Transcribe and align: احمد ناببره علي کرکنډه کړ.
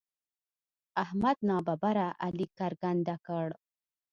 احمد 1.03 1.37
ناببره 1.49 2.07
علي 2.25 2.45
کرکنډه 2.57 3.15
کړ. 3.25 3.47